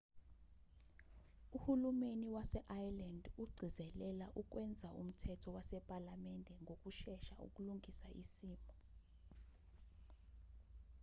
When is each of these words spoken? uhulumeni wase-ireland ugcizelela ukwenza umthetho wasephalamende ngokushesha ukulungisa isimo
uhulumeni 1.55 2.27
wase-ireland 2.35 3.23
ugcizelela 3.43 4.25
ukwenza 4.41 4.89
umthetho 5.01 5.47
wasephalamende 5.55 6.53
ngokushesha 6.63 7.35
ukulungisa 7.47 8.07
isimo 8.21 8.59